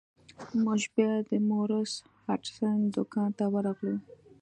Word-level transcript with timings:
موږ 0.63 0.81
بیا 0.95 1.11
د 1.29 1.31
مورس 1.49 1.93
هډسن 2.25 2.77
دکان 2.95 3.29
ته 3.37 3.45
ورغلو. 3.53 3.95